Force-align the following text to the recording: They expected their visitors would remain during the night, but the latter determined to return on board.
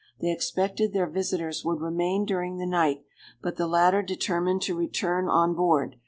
They 0.19 0.31
expected 0.31 0.93
their 0.93 1.05
visitors 1.05 1.63
would 1.63 1.79
remain 1.79 2.25
during 2.25 2.57
the 2.57 2.65
night, 2.65 3.03
but 3.39 3.57
the 3.57 3.67
latter 3.67 4.01
determined 4.01 4.63
to 4.63 4.75
return 4.75 5.29
on 5.29 5.53
board. 5.53 5.97